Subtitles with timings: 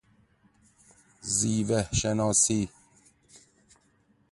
[1.21, 2.69] زیوه شناسی